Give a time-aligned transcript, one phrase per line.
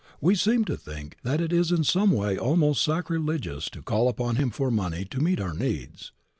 [0.19, 4.35] We seem to think that it is in some way almost sacrilegious to call upon
[4.37, 6.11] Him for money to meet our needs.